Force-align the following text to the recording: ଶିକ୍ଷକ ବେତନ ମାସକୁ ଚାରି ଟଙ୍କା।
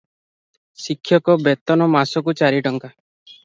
ଶିକ୍ଷକ 0.85 1.37
ବେତନ 1.49 1.91
ମାସକୁ 1.99 2.39
ଚାରି 2.43 2.67
ଟଙ୍କା। 2.71 2.95